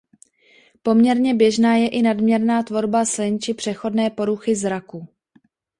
[0.83, 5.07] Poměrné běžná je i nadměrná tvorba slin či přechodné poruchy zraku.